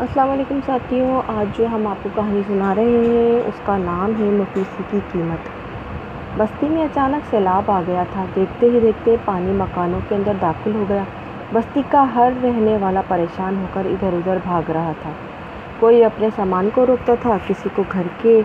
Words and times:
السلام 0.00 0.30
علیکم 0.30 0.58
ساتھیوں، 0.66 1.22
آج 1.26 1.58
جو 1.58 1.66
ہم 1.66 1.86
آپ 1.86 1.96
کو 2.02 2.08
کہانی 2.14 2.40
سنا 2.46 2.74
رہے 2.74 2.84
ہیں، 2.84 3.40
اس 3.46 3.60
کا 3.64 3.78
نام 3.78 4.12
ہے 4.18 4.24
مفلسی 4.24 4.82
کی 4.90 4.98
قیمت۔ 5.12 5.48
بستی 6.36 6.68
میں 6.68 6.84
اچانک 6.84 7.30
سیلاب 7.30 7.70
آ 7.70 7.80
گیا 7.86 8.04
تھا، 8.12 8.24
دیکھتے 8.36 8.68
ہی 8.74 8.80
دیکھتے 8.80 9.16
پانی 9.24 9.52
مکانوں 9.52 10.00
کے 10.08 10.14
اندر 10.14 10.32
داخل 10.40 10.74
ہو 10.74 10.84
گیا۔ 10.88 11.02
بستی 11.52 11.82
کا 11.88 12.14
ہر 12.14 12.32
رہنے 12.42 12.76
والا 12.80 13.02
پریشان 13.08 13.56
ہو 13.56 13.66
کر 13.72 13.82
ادھر 13.84 14.12
ادھر 14.12 14.38
بھاگ 14.44 14.70
رہا 14.70 14.92
تھا۔ 15.02 15.10
کوئی 15.78 16.04
اپنے 16.04 16.28
سامان 16.36 16.68
کو 16.74 16.86
روکتا 16.86 17.14
تھا، 17.22 17.36
کسی 17.46 17.68
کو 17.74 17.82
گھر 17.92 18.06
کے 18.22 18.40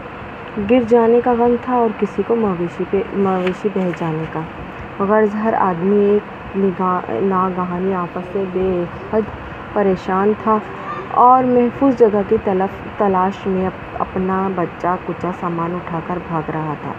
گر 0.71 0.79
جانے 0.89 1.21
کا 1.23 1.33
غم 1.33 1.55
تھا 1.61 1.73
اور 1.73 1.89
کسی 1.99 2.21
کو 2.27 2.35
مویشی 2.35 2.83
پہ، 2.91 3.01
مویشی 3.13 3.69
بہہ 3.73 3.89
جانے 3.97 4.25
کا۔ 4.33 4.39
غرض 4.99 5.35
ہر 5.43 5.53
آدمی 5.57 6.05
ایک 6.05 6.57
نگاہ، 6.57 7.11
ناگہانی 7.21 7.93
آفت 7.93 8.33
سے 8.33 8.43
بے 8.53 8.83
حد 9.13 9.21
پریشان 9.73 10.33
تھا۔ 10.43 10.57
اور 11.13 11.43
محفوظ 11.43 11.97
جگہ 11.99 12.21
کی 12.29 12.37
تلف، 12.43 12.99
تلاش 12.99 13.47
میں 13.47 13.69
اپنا 13.99 14.49
بچا 14.55 14.95
کچا 15.05 15.31
سامان 15.39 15.75
اٹھا 15.75 15.99
کر 16.07 16.17
بھاگ 16.27 16.49
رہا 16.49 16.73
تھا۔ 16.81 16.91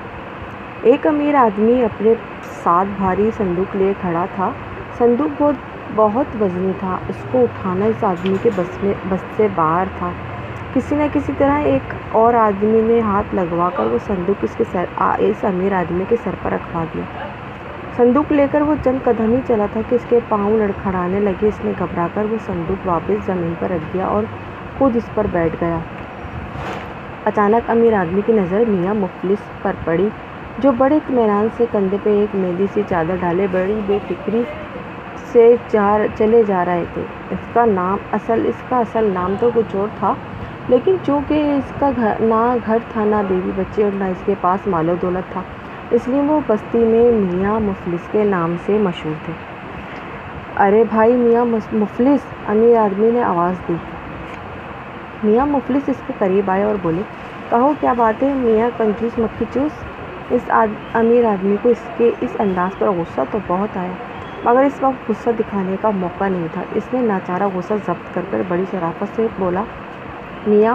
ایک 0.83 1.07
امیر 1.07 1.35
آدمی 1.35 1.85
اپنے 1.85 2.15
ساتھ 2.63 2.89
بھاری 2.97 3.31
صندوق 3.37 3.77
لیے 3.77 3.93
کھڑا 4.01 4.27
تھا۔ 4.35 4.51
صندوق 4.99 5.43
بہت 5.43 5.55
بہت 5.97 6.43
وزنی 6.43 6.73
تھا۔ 6.81 6.97
اس 7.09 7.25
کو 7.31 7.43
اٹھانا 7.43 7.85
اس 7.85 8.05
آدمی 8.05 8.37
کے 8.43 8.51
بس 8.57 8.83
میں، 8.83 8.95
بس 9.09 9.25
سے 9.37 9.49
باہر 9.55 9.87
تھا۔ 9.99 10.11
کسی 10.75 10.97
نہ 10.97 11.03
کسی 11.13 11.33
طرح 11.39 11.61
ایک 11.65 11.95
اور 12.13 12.35
آدمی 12.35 12.81
نے 12.85 13.01
ہاتھ 13.01 13.35
لگوا 13.35 13.71
کر 13.77 13.85
وہ 13.85 13.99
صندوق 14.07 14.45
اس 14.45 14.55
کے 14.57 14.65
سر 14.73 14.85
اس 15.19 15.45
امیر 15.45 15.73
آدمی 15.73 16.05
کے 16.09 16.17
سر 16.25 16.35
پر 16.43 16.53
رکھوا 16.53 16.85
دیا۔ 16.95 17.03
صندوق 17.97 18.33
لے 18.33 18.47
کر 18.53 18.61
وہ 18.61 18.75
چند 18.85 18.99
قدم 19.05 19.33
ہی 19.33 19.41
چلا 19.47 19.67
تھا 19.73 19.81
کہ 19.89 19.95
اس 19.95 20.05
کے 20.09 20.19
پاؤں 20.29 20.57
لڑکھڑانے 20.59 21.21
لگے۔ 21.21 21.49
اس 21.49 21.65
نے 21.65 21.73
گھبرا 21.79 22.07
کر 22.15 22.25
وہ 22.31 22.37
صندوق 22.47 22.87
واپس 22.87 23.27
زمین 23.27 23.53
پر 23.59 23.71
رکھ 23.71 23.85
دیا 23.93 24.07
اور 24.07 24.23
خود 24.79 24.97
اس 24.97 25.09
پر 25.15 25.27
بیٹھ 25.33 25.57
گیا۔ 25.61 25.79
اچانک 27.27 27.71
امیر 27.71 27.95
آدمی 27.99 28.21
کی 28.27 28.33
نظر 28.33 28.63
میاں 28.69 28.95
مفلس 28.95 29.49
پر 29.63 29.73
پڑی، 29.85 30.09
جو 30.59 30.73
بڑے 30.79 30.97
اطمینان 30.97 31.49
سے 31.57 31.65
کندھے 31.73 31.97
پہ 32.03 32.19
ایک 32.21 32.35
میلی 32.35 32.67
سی 32.75 32.83
چادر 32.89 33.17
ڈالے، 33.21 33.47
بڑی 33.53 33.81
بے 33.87 33.99
فکری 34.09 34.43
سے 35.33 35.55
چلے 36.19 36.43
جا 36.47 36.65
رہے 36.65 36.85
تھے۔ 36.95 37.03
اس 37.31 37.49
کا 37.53 37.65
نام 37.65 37.97
اصل، 38.13 38.47
اس 38.49 38.63
کا 38.69 38.79
اصل 38.79 39.11
نام 39.15 39.35
تو 39.41 39.51
کچھ 39.55 39.77
اور 39.77 39.89
تھا، 39.99 40.15
لیکن 40.69 40.97
چونکہ 41.07 41.53
اس 41.57 41.73
کا 41.79 41.91
نہ 42.21 42.45
گھر 42.67 42.79
تھا، 42.93 43.05
نہ 43.05 43.23
بیوی 43.29 43.51
بچے 43.57 43.85
اور 43.85 43.93
نہ 43.95 44.05
اس 44.05 44.23
کے 44.27 44.35
پاس 44.41 44.67
مال 44.67 44.89
و 44.89 44.95
دولت 45.03 45.33
تھا۔ 45.33 45.43
اس 45.91 46.09
لیے 46.09 46.21
وہ 46.21 46.41
بستی 46.47 46.79
میں 46.79 47.11
میاں 47.13 47.61
مفلس 47.61 48.09
کے 48.13 48.25
نام 48.25 48.55
سے 48.67 48.79
مشہور 48.83 49.15
تھے۔ 49.25 49.33
ارے 50.65 50.85
بھائی، 50.91 51.13
میاں 51.13 51.45
مفلس، 51.73 52.21
امیر 52.47 52.77
آدمی 52.79 53.11
نے 53.15 53.23
آواز 53.23 53.55
دی۔ 53.69 53.75
میاں 55.25 55.47
مفلس 55.47 55.89
اس 55.89 56.03
کے 56.07 56.13
قریب 56.19 56.51
آئے 56.51 56.63
اور 56.63 56.75
بولے، 56.83 57.03
کہو 57.51 57.73
کیا 57.81 57.93
بات 57.93 58.23
ہے، 58.23 58.33
میاں 58.35 58.71
کنجوس، 58.77 59.19
مکھی 59.19 59.45
چوس؟ 59.55 59.85
اس 60.31 60.51
امیر 60.95 61.25
آدمی 61.25 61.57
کو 61.63 61.69
اس 61.69 61.89
کے 61.97 62.11
اس 62.21 62.37
انداز 62.39 62.79
پر 62.79 62.89
غصہ 62.89 63.21
تو 63.31 63.39
بہت 63.47 63.77
آیا، 63.77 63.93
مگر 64.45 64.63
اس 64.63 64.83
وقت 64.83 65.11
غصہ 65.11 65.31
دکھانے 65.39 65.77
کا 65.81 65.91
موقع 65.91 66.29
نہیں 66.29 66.47
تھا۔ 66.53 66.63
اس 66.75 66.93
نے 66.93 67.01
ناچارہ 67.01 67.49
غصہ 67.55 67.75
ضبط 67.87 68.15
کر 68.15 68.23
کر 68.31 68.43
بڑی 68.49 68.65
شرافت 68.71 69.17
سے 69.17 69.27
بولا، 69.39 69.63
میاں، 70.47 70.75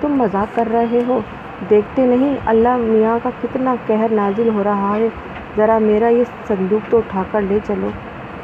تم 0.00 0.12
مذاق 0.12 0.56
کر 0.56 0.68
رہے 0.72 1.00
ہو؟ 1.06 1.20
دیکھتے 1.60 2.04
نہیں۔ 2.06 2.36
اللہ 2.50 2.76
میاں 2.80 3.18
کا 3.22 3.30
کتنا 3.42 3.74
قہر 3.86 4.12
نازل 4.12 4.48
ہو 4.54 4.62
رہا 4.64 4.94
ہے۔ 4.96 5.08
ذرا 5.56 5.78
میرا 5.78 6.08
یہ 6.08 6.24
صندوق 6.48 6.90
تو 6.90 6.98
اٹھا 6.98 7.22
کر 7.30 7.42
لے 7.48 7.58
چلو۔ 7.66 7.90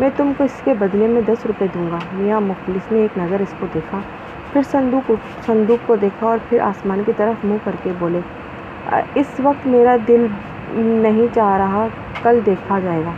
میں 0.00 0.08
تم 0.16 0.32
کو 0.38 0.44
اس 0.44 0.60
کے 0.64 0.74
بدلے 0.78 1.06
میں 1.06 1.22
دس 1.22 1.46
روپے 1.46 1.66
دوں 1.74 1.90
گا۔ 1.90 1.98
میاں 2.12 2.40
مفلس 2.40 2.90
نے 2.92 3.00
ایک 3.00 3.18
نظر 3.18 3.40
اس 3.40 3.54
کو 3.58 3.66
دیکھا۔ 3.74 4.00
پھر 4.52 4.62
صندوق 4.70 5.10
صندوق 5.46 5.86
کو 5.86 5.96
دیکھا 5.96 6.26
اور 6.26 6.38
پھر 6.48 6.60
آسمان 6.62 7.02
کی 7.06 7.12
طرف 7.16 7.44
منہ 7.44 7.58
کر 7.64 7.76
کے 7.82 7.92
بولے، 7.98 8.20
اس 9.14 9.40
وقت 9.42 9.66
میرا 9.66 9.96
دل 10.08 10.26
نہیں 11.02 11.34
چاہ 11.34 11.56
رہا، 11.58 11.86
کل 12.22 12.40
دیکھا 12.46 12.78
جائے 12.80 13.02
گا۔ 13.04 13.12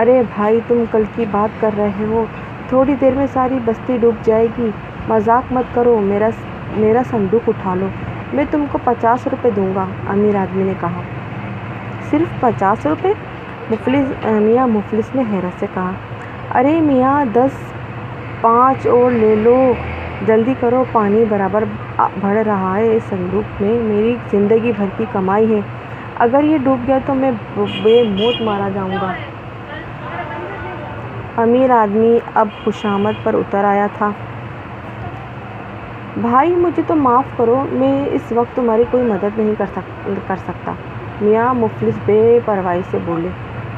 ارے 0.00 0.22
بھائی، 0.34 0.60
تم 0.68 0.84
کل 0.90 1.02
کی 1.14 1.24
بات 1.30 1.60
کر 1.60 1.70
رہے 1.78 2.04
ہو۔ 2.08 2.24
تھوڑی 2.68 2.94
دیر 3.00 3.14
میں 3.16 3.26
ساری 3.32 3.58
بستی 3.64 3.96
ڈوب 4.00 4.24
جائے 4.24 4.46
گی۔ 4.58 4.70
مذاق 5.08 5.52
مت 5.52 5.74
کرو، 5.74 5.98
میرا 6.04 6.28
میرا 6.76 7.02
صندوق 7.10 7.48
اٹھا 7.48 7.74
لو۔ 7.74 7.86
میں 8.32 8.44
تم 8.50 8.64
کو 8.72 8.78
پچاس 8.84 9.26
روپے 9.26 9.50
دوں 9.50 9.74
گا، 9.74 9.84
امیر 10.08 10.36
آدمی 10.36 10.64
نے 10.64 10.72
کہا۔ 10.80 11.00
صرف 12.10 12.40
پچاس 12.40 12.86
روپے؟ 12.86 13.12
مفلس، 13.70 14.26
میاں 14.26 14.66
مفلس 14.66 15.14
نے 15.14 15.22
حیرت 15.32 15.60
سے 15.60 15.66
کہا۔ 15.74 15.90
ارے 16.54 16.80
میاں، 16.80 17.24
دس، 17.24 17.72
پانچ 18.40 18.86
اور 18.86 19.10
لے 19.10 19.34
لو۔ 19.38 19.72
جلدی 20.26 20.54
کرو، 20.60 20.84
پانی 20.92 21.24
برابر 21.28 21.64
بڑھ 22.20 22.38
رہا 22.46 22.76
ہے 22.76 22.96
اس 22.96 23.02
صندوق 23.08 23.62
میں۔ 23.62 23.78
میری 23.82 24.16
زندگی 24.30 24.72
بھر 24.76 24.86
کی 24.96 25.04
کمائی 25.12 25.54
ہے۔ 25.54 25.60
اگر 26.18 26.44
یہ 26.44 26.58
ڈوب 26.58 26.86
گیا 26.86 26.98
تو 27.06 27.14
میں 27.14 27.30
بے 27.82 28.02
موت 28.02 28.42
مارا 28.42 28.68
جاؤں 28.74 28.96
گا۔ 29.02 29.12
امیر 31.36 31.70
آدمی 31.70 32.18
اب 32.34 32.48
خوشامد 32.64 33.24
پر 33.24 33.34
اتر 33.34 33.64
آیا 33.64 33.86
تھا۔ 33.98 34.10
بھائی 36.20 36.54
مجھے 36.54 36.82
تو 36.86 36.94
معاف 36.94 37.24
کرو، 37.36 37.64
میں 37.72 38.06
اس 38.12 38.32
وقت 38.32 38.56
تمہاری 38.56 38.84
کوئی 38.90 39.04
مدد 39.04 39.38
نہیں 39.38 39.54
کر 39.58 39.64
سک، 39.74 40.08
کر 40.26 40.36
سکتا۔ 40.36 40.72
میاں 41.20 41.54
مفلس 41.54 41.94
بے 42.06 42.38
پرواہی 42.44 42.80
سے 42.90 42.98
بولے، 43.04 43.28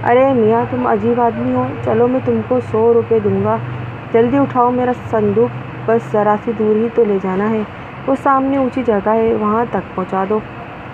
ارے 0.04 0.32
میاں 0.32 0.64
تم 0.70 0.86
عجیب 0.86 1.20
آدمی 1.20 1.54
ہو۔ 1.54 1.66
چلو 1.84 2.06
میں 2.08 2.20
تم 2.24 2.40
کو 2.48 2.58
سو 2.70 2.92
روپے 2.94 3.18
دوں 3.24 3.44
گا۔ 3.44 3.56
جلدی 4.12 4.38
اٹھاؤ، 4.38 4.70
میرا 4.70 4.92
صندوق 5.10 5.56
بس 5.86 6.12
ذرا 6.12 6.34
سی 6.44 6.52
دور 6.58 6.76
ہی 6.76 6.88
تو 6.94 7.04
لے 7.04 7.18
جانا 7.22 7.50
ہے۔ 7.50 7.62
وہ 8.06 8.14
سامنے 8.22 8.56
اونچی 8.56 8.82
جگہ 8.86 9.14
ہے، 9.14 9.34
وہاں 9.40 9.64
تک 9.70 9.94
پہنچا 9.94 10.24
دو۔ 10.28 10.38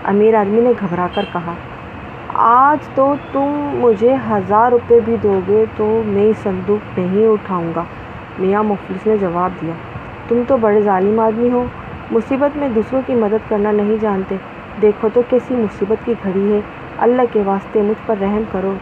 امیر 0.05 0.35
آدمی 0.35 0.61
نے 0.61 0.73
گھبرا 0.81 1.07
کر 1.15 1.25
کہا، 1.33 1.55
آج 2.35 2.89
تو 2.95 3.15
تم 3.33 3.71
مجھے 3.81 4.15
ہزار 4.31 4.71
روپے 4.71 5.01
بھی 5.05 5.17
دو 5.23 5.41
گے 5.49 5.65
تو 5.77 6.03
میں 6.07 6.33
صندوق 6.43 6.99
نہیں 6.99 7.27
اٹھاؤں 7.29 7.73
گا۔ 7.77 7.85
میاں 8.39 8.63
مفلس 8.63 9.07
نے 9.07 9.17
جواب 9.17 9.51
دیا 9.63 9.73
تم 10.31 10.43
تو 10.49 10.57
بڑے 10.57 10.81
ظالم 10.81 11.21
آدمی 11.21 11.51
ہو۔ 11.51 11.65
مصیبت 12.11 12.57
میں 12.57 12.69
دوسروں 12.69 13.01
کی 13.07 13.15
مدد 13.15 13.49
کرنا 13.49 13.71
نہیں 13.73 13.97
جانتے۔ 14.01 14.37
دیکھو 14.83 15.09
تو 15.15 15.23
کیسی 15.31 15.55
مصیبت 15.55 16.07
کی 16.07 16.15
گھڑی 16.23 16.53
ہے۔ 16.53 16.61
اللہ 16.99 17.23
کے 17.33 17.43
واسطے 17.45 17.83
مجھ 17.83 18.07
پر 18.07 18.15
رحم 18.21 18.43
کرو، 18.53 18.73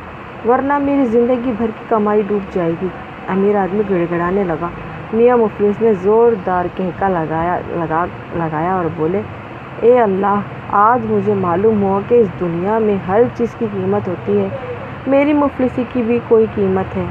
ورنہ 0.49 0.79
میری 0.79 1.05
زندگی 1.05 1.53
بھر 1.59 1.67
کی 1.67 1.85
کمائی 1.89 2.23
ڈوب 2.27 2.55
جائے 2.55 2.73
گی۔ 2.83 2.87
امیر 3.29 3.57
آدمی 3.57 3.83
گڑ 3.91 4.05
گڑانے 4.11 4.45
لگا۔ 4.45 4.69
میاں 5.13 5.37
مفلس 5.37 5.83
نے 5.83 5.95
زوردار 5.95 6.65
کہکا 6.77 7.09
لگایا، 7.09 7.59
لگا، 7.69 8.05
لگایا 8.35 8.75
اور 8.75 8.85
بولے، 8.97 9.21
اے 9.81 10.01
اللہ، 10.01 10.41
آج 10.73 11.01
مجھے 11.11 11.35
معلوم 11.35 11.83
ہوا 11.83 12.01
کہ 12.09 12.15
اس 12.15 12.29
دنیا 12.41 12.79
میں 12.79 12.97
ہر 13.09 13.23
چیز 13.37 13.49
کی 13.59 13.67
قیمت 13.73 14.09
ہوتی 14.09 14.39
ہے۔ 14.39 14.49
میری 15.07 15.33
مفلسی 15.33 15.85
کی 15.93 16.03
بھی 16.03 16.19
کوئی 16.29 16.47
قیمت 16.55 16.97
ہے۔ 16.97 17.05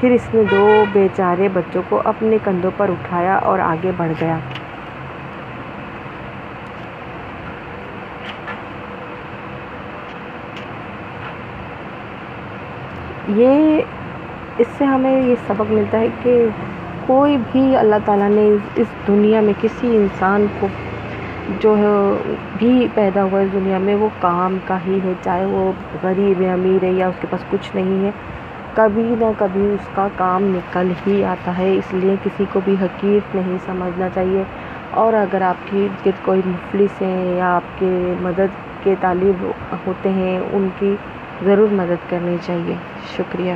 پھر 0.00 0.10
اس 0.10 0.28
نے 0.34 0.42
دو 0.50 0.84
بیچارے 0.92 1.48
بچوں 1.52 1.82
کو 1.88 2.02
اپنے 2.04 2.36
کندھوں 2.44 2.70
پر 2.76 2.88
اٹھایا 2.88 3.36
اور 3.36 3.58
آگے 3.58 3.90
بڑھ 3.96 4.12
گیا۔ 4.20 4.38
یہ 13.28 13.80
اس 14.58 14.66
سے 14.78 14.84
ہمیں 14.84 15.22
یہ 15.22 15.34
سبق 15.46 15.72
ملتا 15.72 15.98
ہے 15.98 16.06
کہ 16.22 16.46
کوئی 17.06 17.36
بھی 17.52 17.76
اللہ 17.76 17.96
تعالیٰ 18.04 18.28
نے 18.28 18.48
اس 18.76 18.86
دنیا 19.08 19.40
میں 19.40 19.52
کسی 19.60 19.96
انسان 19.96 20.46
کو 20.60 20.66
جو 21.60 21.76
ہے 21.78 22.32
بھی 22.58 22.88
پیدا 22.94 23.24
ہوا 23.24 23.40
اس 23.40 23.52
دنیا 23.52 23.78
میں، 23.78 23.94
وہ 23.94 24.08
کام 24.20 24.58
کا 24.66 24.78
ہی 24.86 24.98
ہے، 25.04 25.12
چاہے 25.22 25.44
وہ 25.44 25.72
غریب 26.02 26.40
ہے، 26.40 26.52
امیر 26.52 26.84
ہے 26.84 26.90
یا 26.90 27.08
اس 27.08 27.14
کے 27.20 27.26
پاس 27.30 27.44
کچھ 27.50 27.76
نہیں 27.76 28.04
ہے۔ 28.04 28.10
کبھی 28.74 29.02
نہ 29.02 29.24
کبھی 29.38 29.60
اس 29.60 29.88
کا 29.94 30.08
کام 30.16 30.42
نکل 30.44 30.92
ہی 31.06 31.24
آتا 31.24 31.58
ہے، 31.58 31.76
اس 31.76 31.94
لیے 31.94 32.16
کسی 32.24 32.44
کو 32.52 32.60
بھی 32.64 32.74
حقیر 32.82 33.20
نہیں 33.34 33.56
سمجھنا 33.66 34.08
چاہیے۔ 34.14 34.42
اور 34.90 35.12
اگر 35.12 35.42
آپ 35.42 35.70
کی 35.70 35.88
گرد 36.06 36.24
کوئی 36.24 36.40
مفلس 36.46 37.02
ہیں 37.02 37.36
یا 37.36 37.56
آپ 37.56 37.78
کے 37.78 38.14
مدد 38.20 38.56
کے 38.82 38.94
طالب 39.00 39.46
ہوتے 39.86 40.08
ہیں، 40.08 40.40
ان 40.52 40.68
کی 40.78 40.94
ضرور 41.44 41.68
مدد 41.72 42.10
کرنی 42.10 42.36
چاہیے۔ 42.46 42.74
شکریہ۔ 43.16 43.54